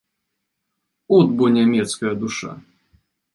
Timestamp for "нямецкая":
1.59-2.13